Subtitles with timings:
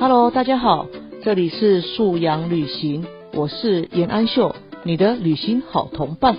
[0.00, 0.86] Hello，大家好，
[1.24, 6.36] 这里是素阳旅行，我是严安秀，你的旅行好同伴。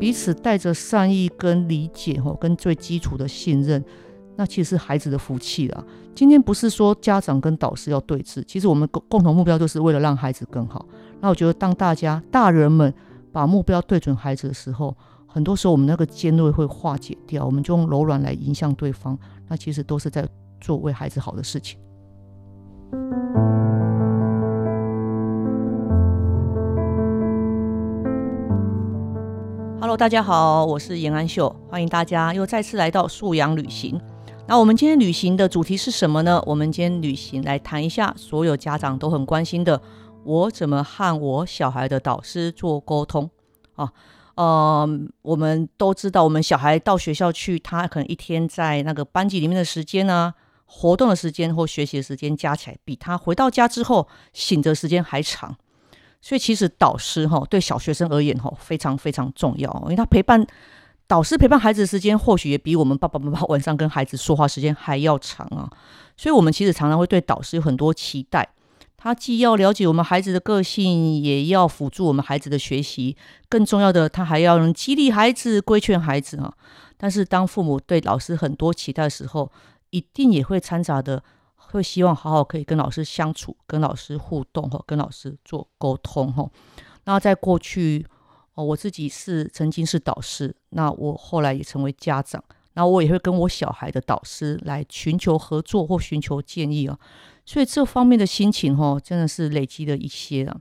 [0.00, 3.84] 彼此带着善意跟理解，吼，跟最基础的信任。
[4.38, 5.84] 那其实是孩子的福气了。
[6.14, 10.86] 今天不是说家长跟导师要对峙，其实我们共共同目标就是为了让孩子更好。
[11.20, 12.94] 那我觉得，当大家大人们
[13.32, 19.18] 把目标对准孩子的时候，很多时候我们那个尖锐会化解掉，我们就用柔软来影响对方。
[19.48, 20.24] 那其实都是在
[20.60, 21.76] 做为孩子好的事情。
[29.80, 34.00] Hello，大家好，我是严安秀，欢迎大家又再次来到素养旅行。
[34.48, 36.42] 那我们今天旅行的主题是什么呢？
[36.46, 39.78] 我们今天旅行来谈一下所有家长都很关心的，
[40.24, 43.28] 我怎么和我小孩的导师做沟通
[43.74, 43.92] 啊？
[44.36, 44.88] 呃，
[45.20, 50.32] 我们都知道，我们小孩到学校去，他可能一天在那个班级里面的时间呢，
[50.64, 55.54] 活动的时间或学习的时间加起来，比他回到家之后醒着时间还长。
[56.22, 60.46] 所以其实导师哈对小学生而言哈非常非常重要，因为他陪伴。
[61.08, 65.68] 导师陪伴孩子的时间，或许也比我们爸爸妈妈晚上跟孩子说话时间还要长啊。
[66.18, 68.46] 所以，我们其实常常会对导师有很多期待。
[68.98, 73.16] 他既要了解我们孩子的个性，也要辅助我们孩子的学习。
[73.48, 76.52] 更重要的，他还要能激励孩子、规劝孩子啊。
[76.98, 79.50] 但是，当父母对老师很多期待的时候，
[79.88, 81.22] 一定也会掺杂的，
[81.54, 86.50] 会希望好好可以跟老师相处，跟老师互动哈，跟老师做沟通哈。
[87.04, 88.04] 那在过去。
[88.58, 92.42] 哦，我自己是曾经是导师，那我后来也成为家长，
[92.72, 96.98] 那我也会跟我小孩的导师来寻求合作或寻求建议啊，
[97.46, 100.60] 所以这方面的心情哈，真的是累积了一些了。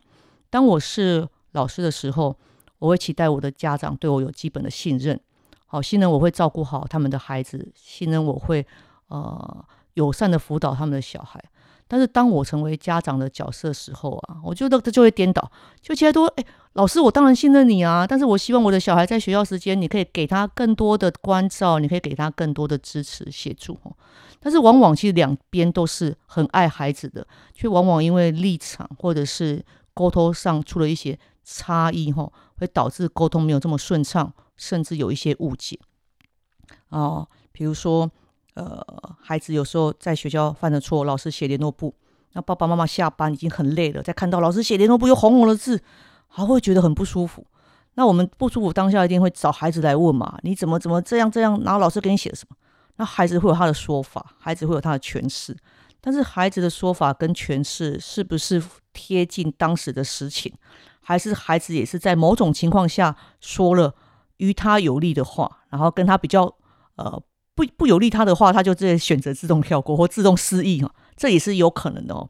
[0.52, 2.38] 当我是老师的时候，
[2.78, 5.19] 我会期待我的家长对我有基本的信任，
[5.66, 8.64] 好，信任我会照顾好他们的孩子，信任我会
[9.08, 9.66] 呃
[9.96, 11.44] 友善的辅导他们的小孩。
[11.88, 23.96] 但是当我成为家长的角色时候啊，我觉得这就会颠倒，就其他都哎，老师我当然信任你啊，但是我希望我的小孩在学校时间，你可以给他更多的关照，你可以给他更多的支持协助哦。
[24.40, 35.80] 但是往往其实两边都是很爱孩子的，却往往因为立场或者是沟通上出了一些差异哈，会导致沟通没有这么顺畅，甚至有一些误解
[36.90, 38.12] 哦，比如说。
[38.57, 38.84] 呃，
[39.22, 41.94] 孩子有时候在学校犯的错，老师写联络簿，
[42.34, 45.79] 那爸爸妈妈下班已经很累了，再看到老师写联络簿有红红的字，
[46.28, 47.46] 还会觉得很不舒服。
[47.94, 50.40] 那我们不舒服当下一定会找孩子来问嘛？
[50.41, 51.62] 你怎么怎么这样这样？
[51.63, 52.56] 然后老师给你写什么？
[52.96, 55.56] 那孩子会有他的说法，孩子会有他的诠释。
[56.01, 60.51] 但是孩子的说法跟诠释是不是贴近当时的实情，
[61.01, 63.94] 还是孩子也是在某种情况下说了
[64.38, 66.51] 与他有利的话，然后跟他比较
[66.96, 67.22] 呃。
[67.57, 72.29] 不不有利他的话，他就直接选择自动跳过或自动失忆哈，这也是有可能的哦。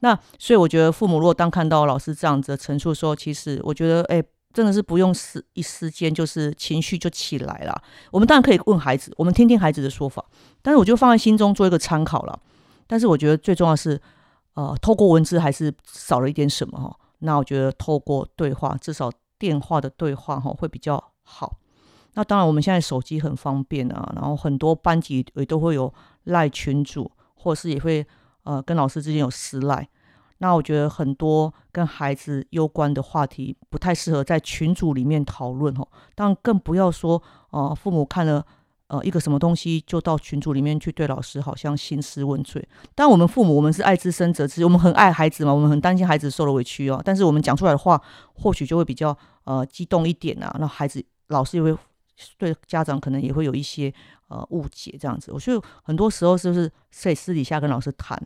[0.00, 4.22] 那所以我觉得父母如果当看到老师这样子陈述说，其实我觉得哎，
[4.52, 7.82] 真的是不用时一时间就是情绪就起来了。
[8.10, 10.22] 我们当然可以问孩子，我们听听孩子的说法，
[10.60, 12.38] 但是我就放在心中做一个参考了。
[12.86, 13.98] 但是我觉得最重要是，
[14.52, 16.94] 呃，透过文字还是少了一点什么哈。
[17.20, 21.56] 那我觉得透过对话，至少电话的对话哈会比较好。
[22.16, 25.92] 那当然，我们现在手机很方便啊，然后很多班级也都会有
[26.24, 28.04] 赖群主，或是也会
[28.44, 29.86] 呃跟老师之间有私赖。
[30.38, 35.86] 那我觉得很多跟孩子攸关的话题，不太适合在群组里面讨论哦。
[36.14, 38.42] 当然，更不要说呃父母看了
[38.86, 42.66] 呃一个什么东西，就到群组里面去对老师好像兴师问罪。
[42.94, 46.98] 但我们父母，我们是爱之深责之，我们很爱孩子嘛，我们很担心孩子受了委屈哦。
[47.04, 48.00] 但是我们讲出来的话，
[48.32, 50.56] 或许就会比较呃激动一点啊。
[50.58, 51.76] 那孩子老师也会。
[52.38, 53.92] 对家长可能也会有一些
[54.28, 56.70] 呃误解，这样子，我觉得很多时候是不是
[57.02, 58.20] 可以私底下跟老师谈？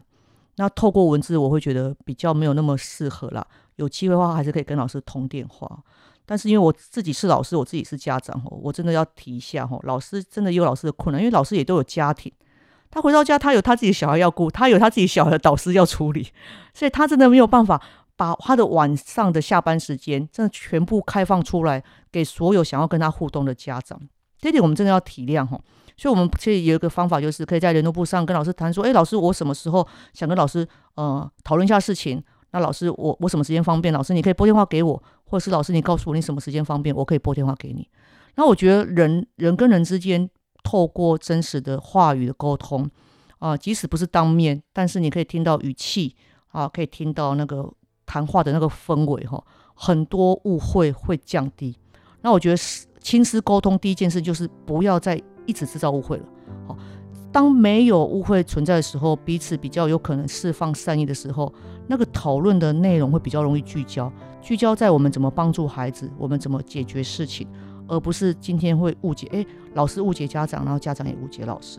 [0.56, 3.46] 那透过文字，我会觉得比较没有那么适合啦。
[3.76, 5.82] 有机会的话，还是可以跟老师通电话。
[6.26, 12.30] 但是因为我自己是老师，我自己是家长哦，我真的要提一下哦，老师真的有老师的困难，因为老师也都有家庭，
[12.90, 16.28] 他回到家，他有他自己小孩要顾，他有他自己小孩的导师要处理，
[16.74, 17.82] 所以他真的没有办法。
[18.20, 21.82] 把他的晚上的下班时间，真的全部开放出来
[22.12, 23.98] 给所有想要跟他互动的家长，
[24.38, 25.58] 这点我们真的要体谅哈。
[25.96, 32.22] 所以，我们其实有一个方法，就是可以在联络簿上跟老师谈说：，哎，老师，我什么时候想跟老师呃讨论一下事情？
[32.50, 33.94] 那老师，我我什么时间方便？
[33.94, 37.88] 老师，你可以拨电话给我，或者是老师，你告诉我你什么时间方便，我可以拨电话给你。
[38.34, 40.28] 那我觉得人人跟人之间
[40.62, 42.86] 透过真实的话语的沟通
[43.38, 46.14] 啊，即使不是当面，但是你可以听到语气。
[46.52, 47.72] 啊，可以听到那个
[48.10, 49.40] 谈话的那个氛围哈，
[49.72, 51.76] 很多误会会降低。
[52.22, 56.24] 那我觉得是亲师沟通第一件事就是不要再一直制造误会了。
[56.66, 56.76] 好，
[57.30, 61.52] 当没有误会存在的时候，彼此比较有可能释放善意的时候，
[61.86, 67.46] 那个讨论的内容会比较容易聚焦，聚焦在我们怎么帮助孩子，我们怎么解决事情，
[67.86, 71.78] 而不是今天会误解，诶，老师误解家长，然后家长也误解老师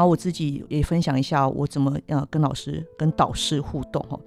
[0.00, 4.18] 然后我自己也分享一下我怎么呃跟老师跟导师互动哈，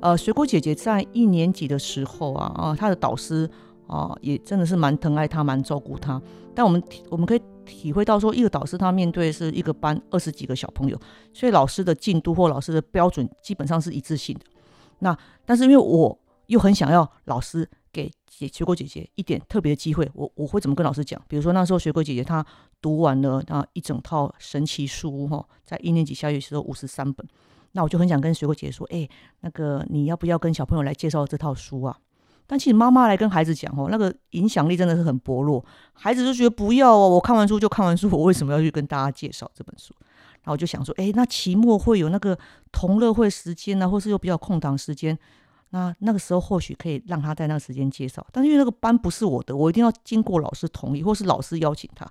[0.00, 3.48] 呃水果姐姐在一年级的时候啊啊她的导师
[3.86, 6.20] 啊也真的是蛮疼爱她蛮照顾她，
[6.52, 10.98] 但我们我们可以体会到说一个导师他面对是一个班二十几个小朋友，
[11.32, 14.44] 所以老师的进度或老师的标准基本上是一致性的。
[14.98, 15.16] 那
[15.46, 16.18] 但是因为我
[16.48, 17.70] 又很想要老师。
[18.30, 21.20] 学果姐姐一点特别的机会，我我会怎么跟老师讲？
[21.28, 22.44] 比如说那时候学果姐姐她
[22.80, 27.26] 读完了那一整套神奇书哈，在一年级下学期时候五十三本，
[27.72, 29.06] 那我就很想跟学果姐姐说，哎，
[29.40, 31.98] 那个你要不要跟小朋友来介绍这套书啊？
[32.46, 39.94] 但其实妈妈来跟孩子讲哦，那个影响力真的是很薄弱，孩子就觉得不要哦，我看完书就看完书，我为什么要去跟大家介绍这本书？
[40.42, 42.38] 然后我就想说，哎，那期末会有那个
[42.72, 45.18] 同乐会时间呢，或是又比较空档时间。
[45.70, 52.04] 那那个时候或许可以让他在那个时间介绍，但是因为那个班不是我的，我一定要经过老师同意，或是老师邀请他，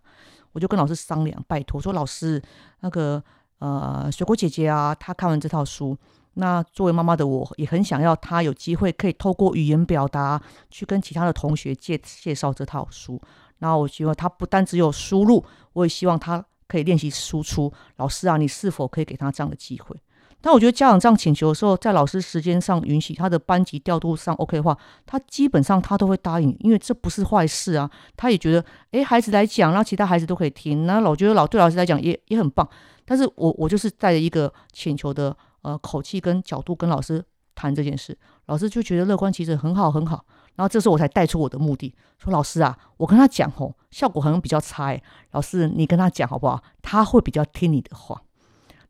[0.53, 2.41] 我就跟老师商量，拜托说老师，
[2.79, 3.21] 那个
[3.59, 5.97] 呃水果姐姐啊，她看完这套书，
[6.35, 13.21] 那作为妈妈的我也很想要她有机会可以透过语言表达去跟其他的同学介介绍这套书，
[13.57, 17.71] 然后我希望她不单只有输入，我也希望她可以练习输出。
[17.97, 19.95] 老师啊，你是否可以给她这样的机会？
[20.41, 27.89] 但我觉得家长这样请求的时候，在老师时间上允许他的班级调度上 OK 的话，他基本上他都会答应，因为这不是坏事啊。
[28.15, 32.67] 他也觉得，哎，孩子来讲，然后其他孩子都可以听，那老觉得老对老师来讲也也很棒。
[33.03, 37.21] 但是我我就是带着一个请求的呃口气跟角度跟老师
[37.53, 40.23] 谈这件事，老师就觉得乐观其实很好很好。
[40.55, 45.01] 然后这时候我才带出我的目的，说老师啊，我跟他讲吼，效果好像比较差哎。
[45.31, 46.61] 老师你跟他讲好不好？
[46.81, 48.21] 他会比较听你的话。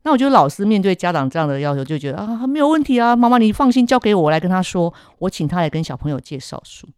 [0.02, 6.88] 那我觉得老师面对家长这样的要求，就觉得啊没有问题啊，妈妈你放心交给我，来跟他说，我请他来跟小朋友介绍书。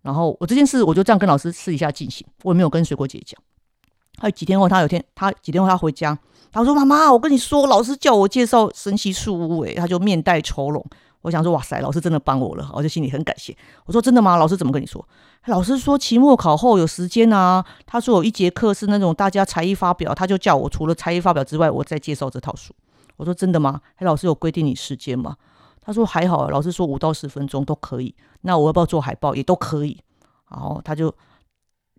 [0.00, 3.38] 然后我这件事我就这样跟老师私底下进行，我也没有跟水果姐讲。
[4.18, 6.18] 还有几天后，他有天他几天后他回家，
[6.50, 10.84] 他说妈妈，我跟你说，老师叫我介绍神奇树屋，诶，他就面带愁容。
[11.22, 13.56] 我想说，哇塞，老师真的帮我了，我就心里很感谢。
[13.86, 14.36] 我说真的吗？
[14.36, 15.06] 老师怎么跟你说？
[15.46, 17.64] 老师说期末考后有时间啊。
[17.86, 22.72] 他说有一节课是那种大家才艺发表，他就叫我除了才艺发表之外，我再介绍这套书。
[23.16, 23.80] 我说真的吗？
[24.00, 25.36] 老师有规定你时间吗？
[25.80, 28.14] 他说还好，老师说五到十分钟都可以。
[28.42, 30.00] 那我要不要做海报也都可以。
[30.50, 31.12] 然后他就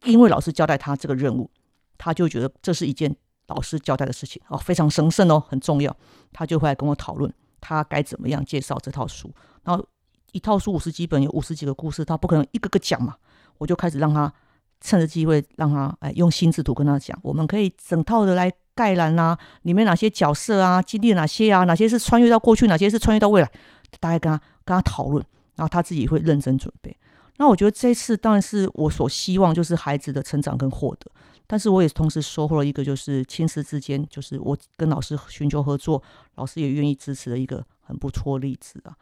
[0.05, 1.49] 因为老师交代他这个任务，
[1.97, 3.13] 他就觉得这是一件
[3.47, 5.93] 老师交代的事情哦，非常神圣哦，很重要。
[6.31, 7.33] 他就会来跟我讨论。
[7.59, 9.31] 他该怎么样介绍这套书？
[9.63, 9.85] 然后
[10.31, 13.15] 一套书五十几本，有五十几个故事，他不可能一个个讲嘛。
[13.57, 14.31] 我就开始让他
[14.79, 23.51] 趁着机会，让他哎用心智图跟他讲，我们可以整套的来概览啊，里面哪些角色啊，经历哪些啊，哪些是穿越到过去，哪些是穿越到未来，
[23.99, 25.25] 大概跟他跟他讨论，
[25.55, 26.95] 然后他自己会认真准备。
[27.37, 31.11] 那我觉得这次当然是我所希望，就是孩子的成长跟获得。
[31.51, 35.99] 但是我也同时收获了一个，就是亲师之间，就是我跟老师寻求合作，
[36.35, 38.93] 老师也愿意支持的一个很不错例子啊。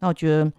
[0.00, 0.52] 那我觉得，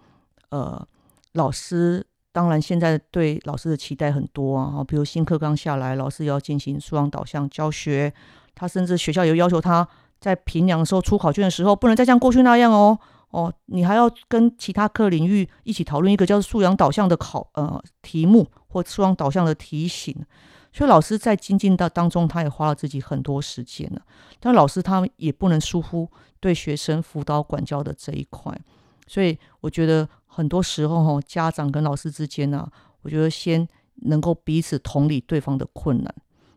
[0.48, 0.88] 呃，
[1.34, 8.12] 老师当然现在对老师的期待很多啊，比如新课刚下来，老师要进行素养导向教学，
[8.56, 9.86] 他甚至学校也要求他
[10.18, 12.98] 在评量的时候出考卷的时候，不能再像过去那样哦
[13.30, 20.26] 哦，你还要跟其他课领域一起讨论一个叫素养导向的考呃题目或素养导向的题型。
[20.76, 24.02] 所以老师在精进的当中，他也花了自己很多时间了。
[24.38, 26.06] 但老师他也不能疏忽
[26.38, 28.54] 对学生辅导管教的这一块。
[29.06, 33.66] 所以我觉得很多时候哈，家长跟老师之间呢，我觉得先
[34.02, 36.14] 能够彼此同理对方的困难。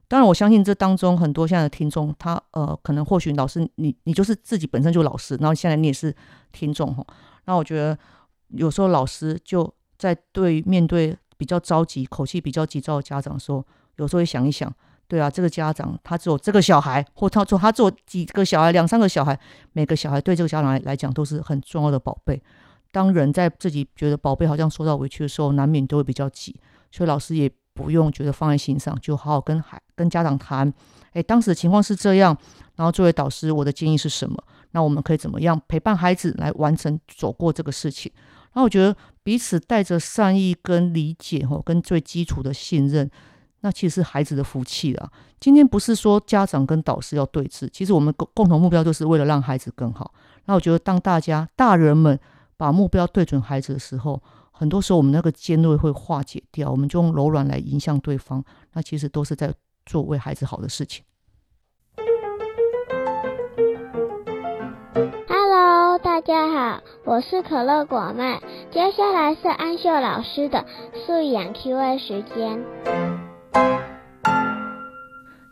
[0.09, 6.13] 当然，我相信这当中很多现在的听众，他呃，可能或许老师你你就是自己本身就老师，然后现在你也是
[6.51, 7.01] 听众哈。
[7.45, 7.97] 那我觉得
[8.49, 13.65] 有时候老师就在对面对比较着急、口气比较急躁的家长说。
[13.99, 14.73] 有时候会想一想，
[15.07, 19.39] 对啊，这个家长他只有这个小孩，或他做他做几个小孩，两三个小孩，
[19.73, 22.41] 每个小孩对这个家长来来讲都是很重要的宝贝。
[22.91, 26.59] 当人在自己觉得宝贝好像受到委屈的时候，难免都会比较急。
[26.91, 30.73] 所以老师也不用觉得放在心上，就好好跟孩跟家长谈。
[31.13, 32.35] 哎，当时的情况是这样，
[32.75, 34.35] 然后作为导师，我的建议是什么？
[34.71, 38.11] 那我们可以怎么样陪伴孩子来完成走过这个事情？
[38.53, 43.09] 那我觉得彼此带着善意跟理解，吼，跟最基础的信任，
[43.61, 45.09] 那其实是孩子的福气啦。
[45.39, 50.13] 今天不是说家长跟导师要对峙，其实我们共共同目标就是为了让孩子更好。
[50.45, 52.19] 那我觉得当大家大人们
[52.57, 59.53] 把目标对准孩子的时候，很多时候我们那个尖锐会化解掉，我们就用柔软来影响对方，那其实都是在
[59.85, 61.05] 做为孩子好的事情。
[65.27, 68.41] Hello，大家好，我是可乐果妹。
[68.71, 70.65] 接下来是安秀老师的
[71.05, 73.08] 素养 Q&A 时间。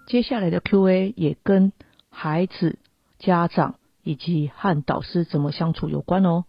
[0.08, 1.74] 接下来的 Q&A 也跟
[2.10, 2.80] 孩子、
[3.20, 6.46] 家长以及和导师怎么相处有关哦。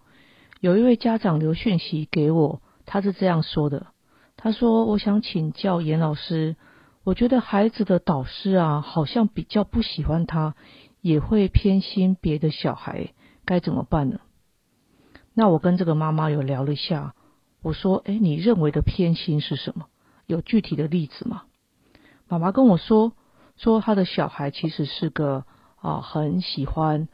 [0.60, 3.88] 有一位家长留讯息给我，他是这样说的：
[4.36, 6.54] 他说，我想请教严老师，
[7.02, 10.54] 我觉得孩子的导师啊，好像比较不喜欢他，
[11.00, 13.08] 也会偏心别的小孩。
[13.44, 14.20] 该怎么办呢？
[15.34, 17.16] 那我跟这个妈妈有聊了一下，
[17.62, 19.86] 我说：“哎，你认为的偏心是什么？
[20.26, 21.42] 有具体的例子吗？”
[22.28, 23.14] 妈妈跟我说
[23.58, 25.44] ：“说他的小孩其实是个
[25.76, 27.08] 啊，很喜欢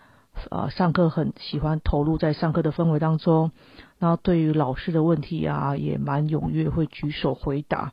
[0.50, 3.50] 啊上课，很喜欢投入在上课的氛围当中，
[3.98, 7.92] 然后对于老师的问题啊，也蛮踊跃，会举手回答，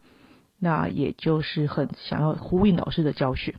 [0.59, 3.55] 那也就是很想要呼应老师的教学。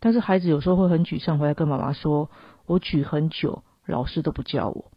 [0.00, 2.30] 但是孩子有时候会很沮丧，回来跟妈妈说：
[2.66, 4.92] 我举很久。”老师都不叫我，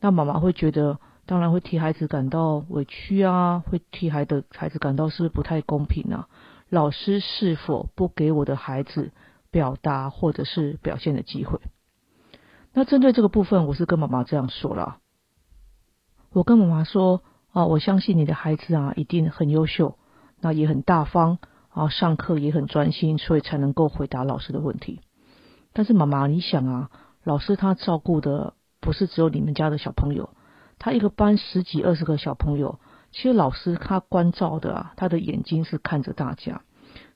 [0.00, 6.28] 那妈妈会觉得，当然会替孩子感到委屈啊，会替孩的孩子感到是不是不太公平啊？
[6.70, 9.12] 老师是否不给我的孩子
[9.50, 11.60] 表达或者是表现的机会？
[12.72, 14.98] 那针对这个部分，我是跟妈妈这样说了，
[16.30, 17.22] 我跟妈妈说
[17.52, 19.98] 啊，我相信你的孩子啊，一定很优秀，
[20.40, 21.38] 那也很大方
[21.70, 25.00] 啊，上课也很专心，所以才能够回答老师的问题。
[25.72, 26.90] 但是妈妈，你想啊？
[27.24, 30.30] 老师他照顾的不是只有你们家的小朋友，
[30.78, 32.78] 他一个班十几二十个小朋友，
[33.18, 36.62] 其实老师他关照的啊，他的眼睛是看着大家，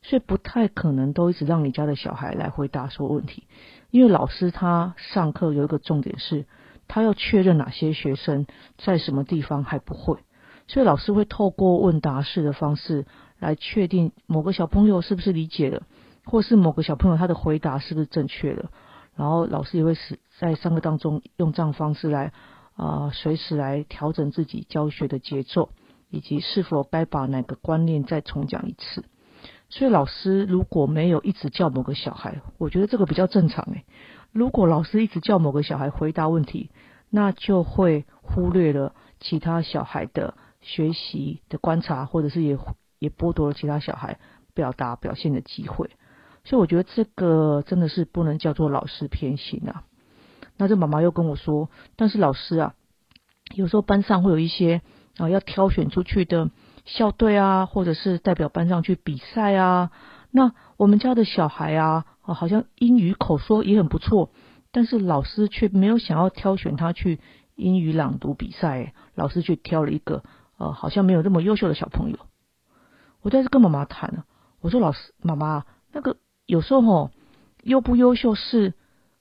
[0.03, 3.45] 所以不太可能都一直让你家的小孩来回答说问题，
[3.93, 6.45] 因为老师他上课有一个重点是，
[6.89, 8.47] 他要确认哪些学生
[8.79, 10.19] 在什么地方还不会，
[10.67, 13.07] 所以老师会透过问答式的方式
[13.39, 15.85] 来确定某个小朋友是不是理解了，
[16.25, 18.71] 或是某个小朋友他的回答是不是正确的。
[19.15, 22.33] 然后老师也会使在上课当中用这样方式来
[22.75, 25.71] 啊，随时来调整自己教学的节奏，
[26.13, 29.05] 以及是否该把哪个观念再重讲一次。
[29.69, 33.85] 所以老师如果没有一直叫某个小孩，我觉得这个比较正常诶。
[34.31, 36.71] 如果老师一直叫某个小孩回答问题，
[37.11, 42.59] 那就会忽略了其他小孩的学习的观察，或者是也
[42.99, 44.21] 也剥夺了其他小孩
[44.55, 45.91] 表达表现的机会。
[46.45, 49.85] 所以我觉得这个真的是不能叫做老师偏心啊。
[50.59, 52.75] 那这妈妈又跟我说，但是老师啊，
[53.55, 54.83] 有时候班上会有一些
[55.17, 56.51] 啊要挑选出去的
[56.85, 59.91] 校队啊，或者是代表班上去比赛啊。
[60.31, 64.31] 那我们家的小孩啊，好像英语口说也很不错，
[64.71, 67.21] 但是老师却没有想要挑选他去
[67.55, 70.23] 英语朗读比赛，老师却挑了一个
[70.59, 72.19] 呃好像没有那么优秀的小朋友。
[73.21, 74.25] 我在这跟妈妈谈了，
[74.61, 76.17] 我说老师妈妈那个。
[76.45, 77.11] 有时候吼，
[77.63, 78.75] 优不优秀是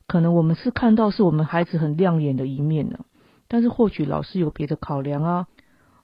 [0.07, 3.05] 可能我们是看到是我们孩子很亮眼的一面呢，
[3.47, 5.47] 但是或许老师有别的考量啊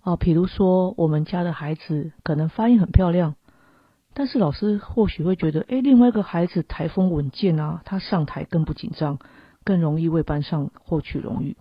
[0.07, 3.35] 啊，比如说我们家的孩子可能发音很漂亮，
[4.13, 9.19] 但是老师或许会觉得，哎，另外一个孩子台风稳健啊，他上台更不紧张，
[9.65, 11.57] 更容易为班上获取荣誉。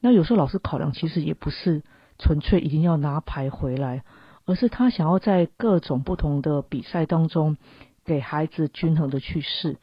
[0.00, 1.82] 那有时候老师考量其实也不是
[2.16, 4.04] 纯粹一定要拿牌回来，
[4.44, 7.56] 而是他想要在各种不同的比赛当中。
[8.04, 9.78] 给孩子均衡的去试，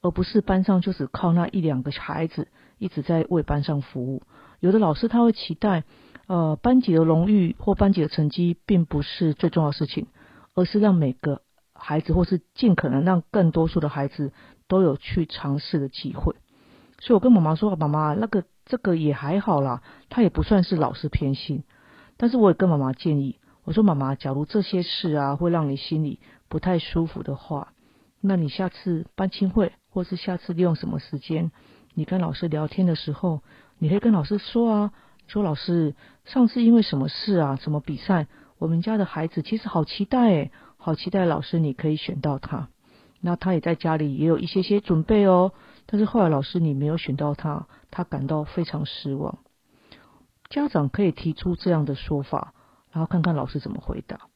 [0.00, 2.48] 而不是班上就只靠那一两个孩子
[2.78, 4.22] 一直在为班上服务。
[4.60, 5.84] 有的老师他会期待，
[6.26, 10.06] 呃，班级的荣誉或班级的成绩并不是最重要的事情，
[10.54, 11.42] 而是让每个
[11.72, 14.32] 孩子或是尽可能让更多数的孩子
[14.68, 16.34] 都有去尝试的机会。
[16.98, 21.64] 所以我跟妈妈说：“妈妈，那个这个也还好啦，他也不算是老师偏心。”
[22.16, 27.72] 但是我也跟妈妈建议，我说：“妈妈，假如这些事啊会让你心里……”不太舒服的话，
[28.20, 31.50] 那你下次班亲会，或是下次利用什么时间，
[31.94, 33.42] 你跟老师聊天的时候，
[33.78, 34.92] 你可以跟老师说啊，
[35.26, 38.28] 说老师上次因为什么事啊，什么比赛，
[38.58, 42.68] 我们家的孩子其实好期待诶，好期待老师你可以选到他，
[43.20, 45.52] 那他也在家里也有一些些准备哦，
[45.86, 49.38] 但是后来老师你没有选到他，他感到非常失望。
[50.48, 52.54] 家长可以提出这样的说法，
[52.92, 54.28] 然后看看老师怎么回答。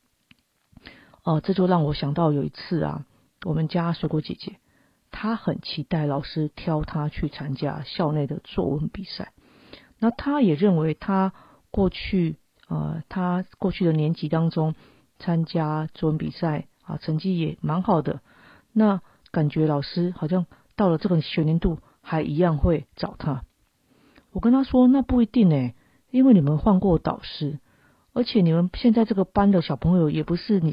[1.22, 3.06] 哦，这就让我想到有一次啊，
[3.44, 4.56] 我们家水果姐姐
[5.12, 9.32] 她很期待老师挑她去参加校内的作文比赛。
[10.00, 11.32] 那他也认为他
[11.70, 12.36] 过去
[12.68, 14.74] 呃，他过去的年级当中
[15.18, 18.20] 参加作文比赛啊，成绩也蛮好的。
[18.72, 23.44] 那感觉老师好像到了这个学年度还一样会找他。
[24.32, 25.74] 我跟他说，那不一定诶，
[26.10, 27.58] 因为你们换过导师，
[28.12, 30.72] 而且你们现在这个班的小朋友也不是你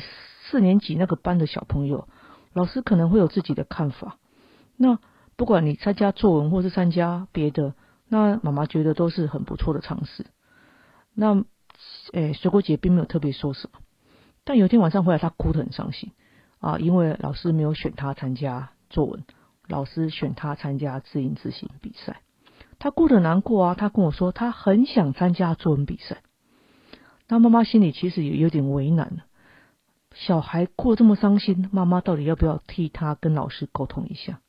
[0.49, 2.07] 四年级那个班的小朋友，
[2.53, 4.17] 老师可能会有自己的看法。
[4.77, 4.99] 那
[5.35, 7.73] 不管你参加作文或是参加别的，
[8.09, 10.25] 那妈妈觉得都是很不错的尝试。
[11.13, 11.43] 那
[12.13, 13.79] 诶，水果姐并没有特别说什么，
[14.43, 16.11] 但有一天晚上回来，她哭得很伤心
[16.59, 19.23] 啊，因为老师没有选她参加作文，
[19.67, 22.21] 老师选她参加自音自行比赛。
[22.79, 26.21] 她哭得难过啊，她跟我说，她很想参加作文比赛。
[27.27, 29.25] 那妈妈心里其实也有点为难了，
[30.13, 34.39] 小孩哭这么伤心，妈妈到底要不要替他跟老师沟通一下？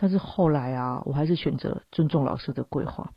[0.00, 3.12] 但是后来啊，我还是选择尊重老师的规划，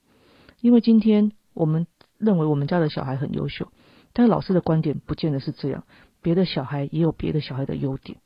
[0.62, 1.86] 因为今天我们
[2.18, 3.68] 认为我们家的小孩很优秀，
[4.14, 5.84] 但是老师的观点不见得是这样，
[6.24, 8.18] 别的小孩也有别的小孩的优点。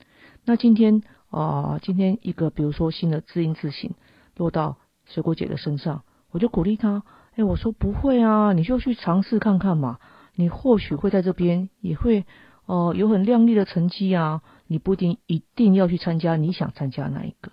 [0.46, 3.94] 那今天啊，今天一个比如说新的字音字形
[4.38, 7.04] 落到水果姐的身上，我就鼓励她，
[7.36, 10.00] 哎，我说不会啊，你就去尝试看看嘛，
[10.34, 12.26] 你或许会在这边也会
[12.66, 17.52] 哦有很亮丽的成绩啊，你不一定一定要去参加你想参加那一个。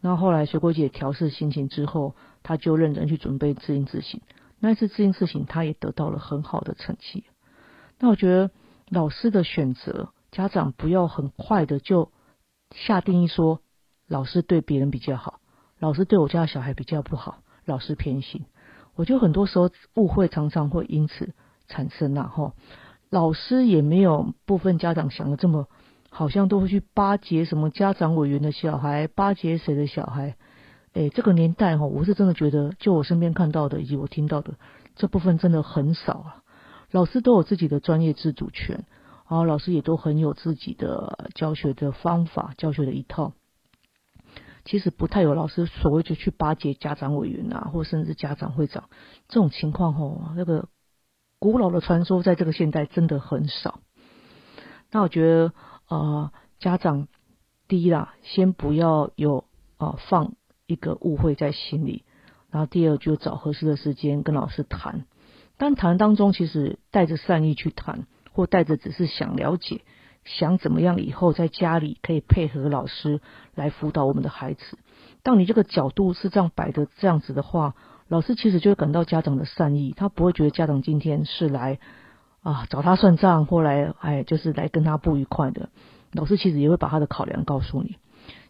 [0.00, 4.20] 然后后来水果姐调试心情之后，她就认真去准备自音自省。
[4.58, 7.24] 那一次自音自省，她也得到了很好的成绩。
[7.98, 8.50] 那我觉得
[8.88, 12.10] 老师的选择，家长不要很快的就
[12.74, 13.60] 下定义说，
[14.08, 15.40] 老师对别人比较好，
[15.78, 18.46] 老师对我家的小孩比较不好，老师偏心。
[18.94, 21.34] 我觉得很多时候误会常常会因此
[21.68, 22.54] 产生呐，吼，
[23.10, 25.68] 老师也没有部分家长想的这么。
[26.12, 30.36] 好像都会去巴结什么家长委员的小孩，巴结谁的小孩？
[30.92, 34.54] 哎，这个年代哈，我是真的觉得，就我身边看到的以及我听到的
[34.96, 36.42] 这部分真的很少啊。
[36.90, 38.84] 老师都有自己的专业自主权，
[39.28, 43.34] 然后老师也都很有自己的教学的方法、教学的一套。
[44.64, 48.90] 其实不太有老师所谓就去巴结家长委员啊，或甚至家长会长
[49.28, 50.68] 这种情况吼，那个
[51.38, 53.78] 古老的传说在这个现代真的很少。
[54.90, 55.52] 那我觉得。
[55.90, 57.08] 呃，家长
[57.66, 59.42] 第一啦，先不要有
[59.76, 60.34] 啊放
[60.66, 62.04] 一个误会在心里，
[62.48, 65.04] 然后第二就找合适的时间跟老师谈。
[65.58, 69.80] 但谈当中其实带着善意去谈，或带着只是想了解，
[70.24, 73.20] 想怎么样以后在家里可以配合老师
[73.56, 74.78] 来辅导我们的孩子。
[75.24, 77.74] 当你这个角度是这样摆的这样子的话，
[78.06, 81.80] 老师其实就会感到家长的善意，他不会觉得家长今天是来。
[82.42, 85.68] 啊，找他算账或来，哎，就是来跟他不愉快的
[86.12, 87.98] 老师，其实也会把他的考量告诉你。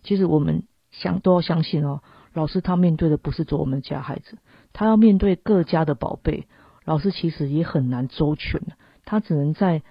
[0.05, 2.01] 其实我们想都要相信哦，
[2.33, 4.39] 老师他面对的不是做我们家孩子，
[4.73, 6.47] 他要面对各家的宝贝。
[6.85, 8.61] 老师其实也很难周全
[9.05, 9.83] 他只能在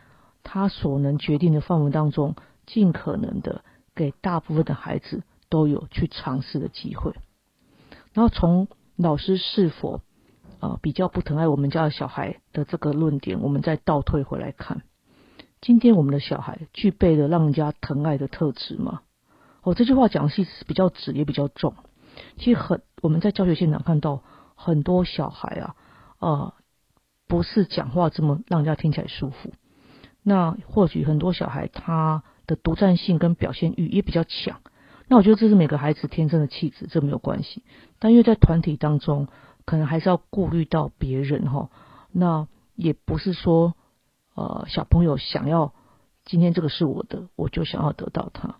[0.43, 2.35] 他所能决定的范围当中，
[2.65, 7.13] 尽可能的给大部分的孩子都有去尝试的机会。
[8.13, 10.01] 然后从老师是否。
[10.59, 14.81] 啊，比较不疼爱我们家的小孩的这个论点，我们再倒退回来看，
[15.61, 19.01] 今天我们的小孩具备了让人家疼爱的特质吗？
[19.63, 21.75] 哦，这句话讲的是比较直也比较重。
[22.37, 24.21] 其实很我们在教学现场看到
[24.55, 25.75] 很多小孩啊，
[26.19, 26.53] 呃，
[27.25, 29.53] 不是讲话这么让人家听起来舒服。
[30.23, 34.59] 那或许很多小孩他的独占性跟表现欲也比较强。
[35.07, 37.63] 那我觉得这是每个孩子天生的气质，这没有关系。
[37.97, 39.29] 但因为在团体当中。
[39.69, 41.69] 可能还是要顾虑到别人哈，
[42.11, 43.75] 那也不是说
[44.33, 45.75] 呃小朋友想要
[46.25, 48.55] 今天这个是我的，我就想要得到它，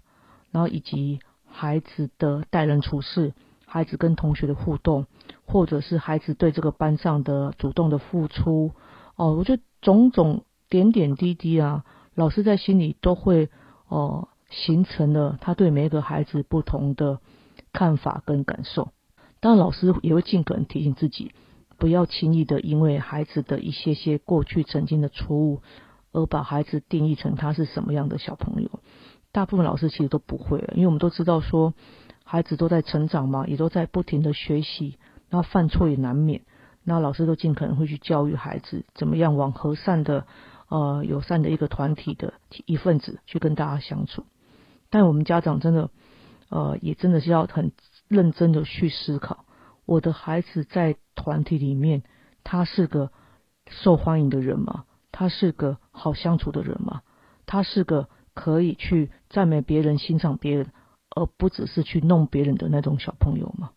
[0.52, 3.34] 然后以及孩子的待人处事，
[3.66, 5.08] 孩子跟同学的互动，
[5.48, 8.74] 或者是孩子对这个班上的主动的付出。
[9.16, 13.50] 哦，我觉得种种点点滴滴啊，老师在心里都会
[13.88, 17.20] 哦形成了他对每一个孩子不同的
[17.74, 18.92] 看法跟感受。
[19.42, 21.32] 当然，老师也会尽可能提醒自己，
[21.78, 25.62] 不要轻易的因为孩子的一些些过去曾经的错误，
[26.12, 28.70] 而把孩子定义成他是什么样的小朋友。
[29.32, 31.74] 大部分老师其实都不会，因为我们都知道说，
[32.26, 34.98] 孩子都在成长嘛，也都在不停的学习，
[35.30, 36.42] 然后犯错也难免。
[36.84, 40.26] 那老师都尽可能会去教育孩子，怎么样往和善的、
[40.68, 42.34] 呃友善的一个团体的
[42.66, 44.26] 一份子去跟大家相处。
[44.90, 45.90] 但我们家长真的，
[46.50, 47.72] 呃，也真的是要很。
[48.10, 49.46] 认真的去思考，
[49.86, 52.04] 我的孩子在团体里面，
[52.44, 53.12] 他是个
[53.70, 54.84] 受欢迎的人吗？
[55.12, 57.02] 他是个好相处的人吗？
[57.46, 60.72] 他是个可以去赞美别人、欣赏别人，
[61.16, 63.72] 而不只是去弄别人的那种小朋友吗。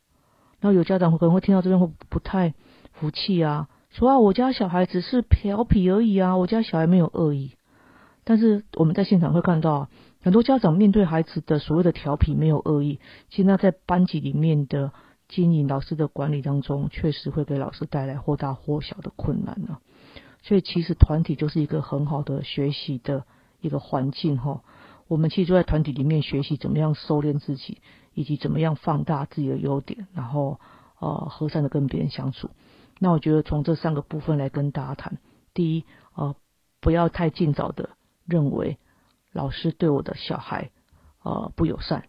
[0.61, 2.55] 那有家长可能会听到这边会不太
[2.93, 7.57] 服气啊，说啊，我家小孩只是调皮而已啊，我家小孩没有恶意。
[8.25, 9.89] 但是我们在现场会看到，
[10.23, 14.93] 很多家长面对孩子的所谓的调皮没有恶意，其实那在班级里面的
[15.29, 19.79] 经营、老师的管理当中，确实会给老师带来或大或小的困难呢。
[20.43, 23.25] 所以其实团体就是一个很好的学习的
[23.61, 24.63] 一个环境哈。
[25.09, 27.79] 我们其实就在团体里面学习怎么样收敛自己，
[28.15, 30.61] 以及怎么样放大自己的优点，然后
[31.01, 32.51] 呃和善的跟别人相处。
[33.01, 35.19] 那我觉得从这三个部分来跟大家谈，
[35.53, 36.37] 第一呃
[36.81, 37.91] 不要太尽早的。
[38.25, 38.79] 认为
[39.33, 40.71] 老师对我的小孩
[41.23, 42.05] 呃不友善，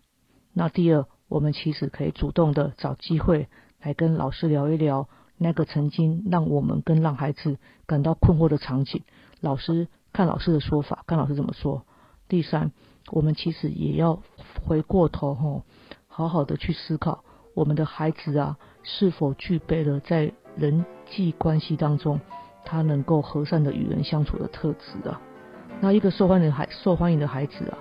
[0.54, 3.48] 那第二，我们其实可以主动的找机会
[3.82, 5.08] 来跟老师聊一聊
[5.38, 9.04] 那个曾经让我们跟让孩子感到困惑的场景。
[9.40, 11.86] 老师看老师的说法，看老师怎么说。
[12.28, 12.72] 第三，
[13.12, 14.22] 我们其实也要
[14.66, 15.64] 回过头吼，
[16.08, 17.24] 好好的去思考
[17.56, 22.20] 我们的孩子啊是否具备了在人际关系当中
[22.66, 25.22] 他能够和善的与人相处的特质啊。
[25.84, 27.76] 那一个受欢迎的孩受欢迎的孩子啊，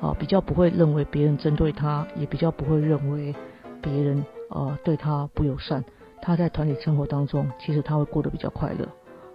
[0.00, 3.34] 啊比较不会认为别人针对他，也比较不会认为
[3.82, 5.84] 别人呃对他不友善。
[6.22, 8.86] 他在团体生活当中，其实他会过得比较快乐。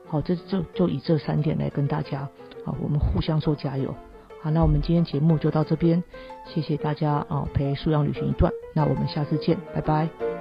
[0.08, 2.22] 好，这就就以这三点来跟大家
[2.66, 3.94] 啊，我们互相说加油。
[4.42, 6.02] 好，那我们今天节目就到这边，
[6.46, 10.33] 谢谢大家啊陪素养旅行一段，那我们下次见，拜拜。